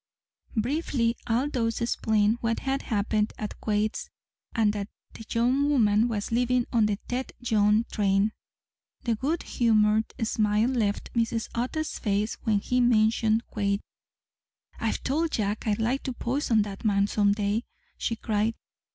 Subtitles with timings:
[0.55, 4.09] Briefly Aldous explained what had happened at Quade's,
[4.55, 8.31] and that the young woman was leaving on the Tête Jaune train.
[9.03, 11.49] The good humoured smile left Mrs.
[11.53, 13.81] Otto's face when he mentioned Quade.
[14.79, 17.65] "I've told Jack I'd like to poison that man some day,"
[17.95, 18.55] she cried.